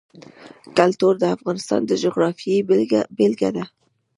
کلتور 0.77 1.13
د 1.19 1.23
افغانستان 1.35 1.81
د 1.85 1.91
جغرافیې 2.03 2.57
بېلګه 3.17 3.49
ده. 3.55 3.63